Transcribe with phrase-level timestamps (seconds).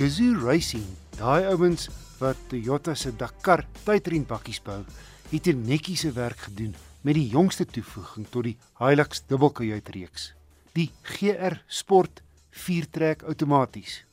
[0.00, 0.86] Gazoo Racing,
[1.18, 1.82] daai ouens
[2.16, 4.78] wat Toyota se Dakar tydrenbakkies bou,
[5.28, 6.74] het 'n netjiese werk gedoen
[7.04, 10.32] met die jongste toevoeging tot die Hilux dubbelkajuitreeks,
[10.72, 14.04] die GR Sport 4-trek outomaties.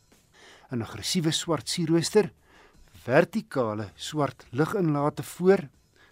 [0.71, 2.33] 'n Aggressiewe swart sierrooster,
[2.91, 5.69] vertikale swart liginlate voor,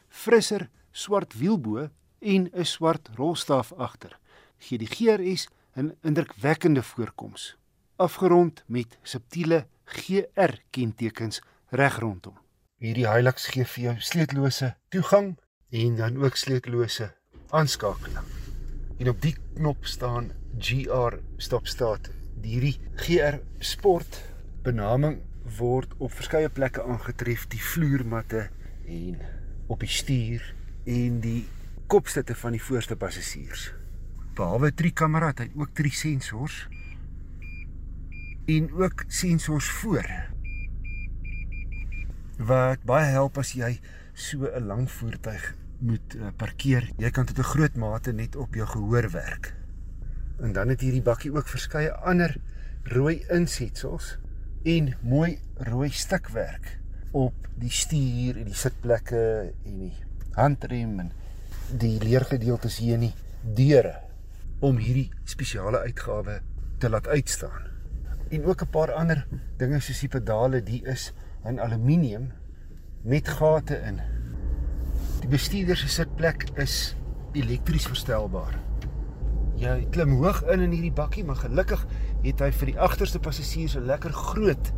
[0.08, 1.90] frisser swart wielbo
[2.22, 4.18] en 'n swart rolstaaf agter.
[4.58, 7.58] Gee die GRS 'n indrukwekkende voorkoms,
[7.96, 12.38] afgerond met subtiele GR kentekens reg rondom.
[12.82, 15.36] Hierdie Hilux gee vir jou sleutellose toegang
[15.72, 17.12] en dan ook sleutellose
[17.50, 18.28] aanskakeling.
[19.00, 22.12] En op die knop staan GR stop start.
[22.46, 24.22] Hierdie GR Sport
[24.66, 25.22] benaming
[25.58, 28.50] word op verskeie plekke aangetref, die vloermatte
[28.86, 29.18] en
[29.68, 30.46] op die stuur
[30.86, 31.46] en die
[31.90, 33.72] kopstutte van die voorste passasiers.
[34.36, 36.66] Behalwe 3 kamera het hy ook 3 sensors
[38.46, 40.10] en ook sensors voor
[42.38, 43.80] wat baie help as jy
[44.14, 46.92] so 'n lang voertuig moet uh, parkeer.
[46.98, 49.54] Jy kan tot 'n groot mate net op jou gehoor werk.
[50.40, 52.38] En dan het hierdie bakkie ook verskeie ander
[52.84, 54.18] rooi insetsels
[54.64, 56.80] en mooi rooi stukwerk
[57.12, 59.94] op die stuur en die sitplekke en die
[60.32, 61.12] handrem en
[61.72, 63.16] die leergedeeltes hier in die
[63.56, 64.02] deure
[64.60, 66.42] om hierdie spesiale uitgawe
[66.78, 67.75] te laat uitstaan.
[68.36, 71.14] En ook 'n paar ander dinge soos die pedale, die is
[71.46, 72.32] in aluminium
[73.02, 74.02] met gate in.
[75.20, 76.96] Die bestuurder se sitplek is
[77.32, 78.60] elektries verstelbaar.
[79.56, 81.86] Jy klim hoog in in hierdie bakkie, maar gelukkig
[82.24, 84.74] het hy vir die agterste passasiers 'n lekker groot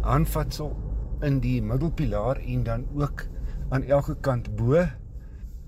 [0.00, 0.76] handvatsel
[1.22, 3.26] in die middelpilaar en dan ook
[3.68, 4.86] aan elke kant bo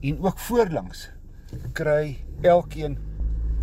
[0.00, 1.10] en ook voorlangs
[1.72, 2.98] kry elkeen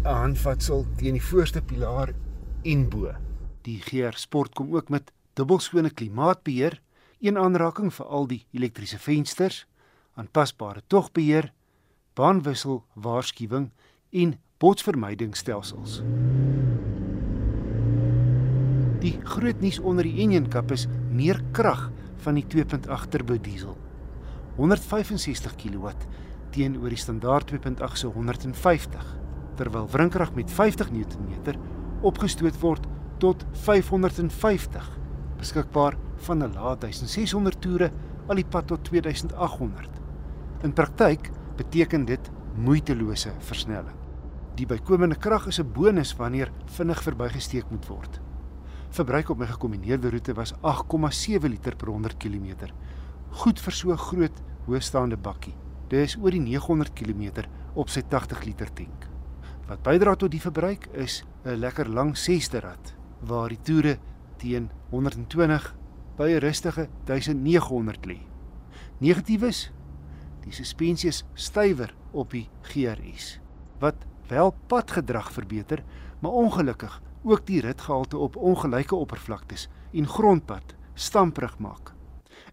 [0.03, 2.13] 'n handvatsel teen die voorste pilaar
[2.63, 3.28] en bo.
[3.67, 6.79] Die GR Sport kom ook met dubbelskone klimaatbeheer,
[7.19, 9.65] een aanraking vir al die elektriese vensters,
[10.15, 11.51] aanpasbare togbeheer,
[12.15, 13.69] baanwissel waarskuwing
[14.11, 15.99] en botsvermydingsstelsels.
[18.99, 21.85] Die groot nuus onder die engine kap is meer krag
[22.23, 23.77] van die 2.8 turbo diesel.
[24.57, 25.93] 165 kW
[26.51, 29.05] teenoor die standaard 2.8 se 150,
[29.59, 31.55] terwyl wrinkrag met 50 Nm
[32.07, 32.87] opgestoot word
[33.19, 34.99] tot 550
[35.39, 37.91] beskikbaar van 'n lae 1600 toere
[38.27, 39.89] al die pad tot 2800.
[40.61, 43.95] In praktyk beteken dit moeitelose versnelling.
[44.55, 48.21] Die bykomende krag is 'n bonus wanneer vinnig verbygesteek moet word.
[48.89, 52.73] Verbruik op my gekombineerde roete was 8,7 liter per 100 km.
[53.29, 55.55] Goed vir so 'n groot hoëstaande bakkie.
[55.87, 57.43] Dit is oor die 900 km
[57.73, 59.07] op sy 80 liter tank.
[59.67, 63.97] Wat bydra tot die verbruik is 'n lekker lang 6de rad waar die toere
[64.37, 65.75] teen 120
[66.17, 68.17] by 'n rustige 1900 lê.
[68.99, 69.71] Negatiefs:
[70.43, 73.39] die suspensie is stywer op die GRS
[73.79, 73.95] wat
[74.27, 75.83] wel padgedrag verbeter,
[76.19, 81.93] maar ongelukkig ook die ritgehalte op ongelyke oppervlaktes en grondpad stamprig maak.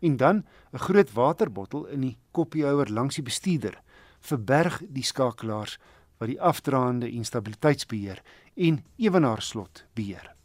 [0.01, 3.83] En dan 'n groot waterbottel in die koppiehouer langs die bestuurder
[4.21, 5.79] verberg die skakelaars
[6.19, 8.23] wat die afdraande en stabiliteitsbeheer
[8.55, 10.36] en ewenaarslot beheer.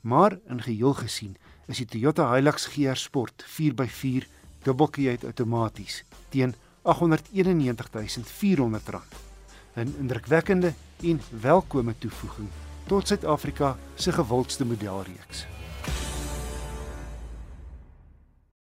[0.00, 1.36] Maar in geheel gesien
[1.66, 4.24] is die Toyota Hilux GR Sport 4x4
[4.62, 6.88] dubbelkajuit outomaties teen R891400.
[9.74, 12.48] 'n indrukwekkende en welkome toevoeging
[12.86, 15.59] tot Suid-Afrika se gewildste modelreeks.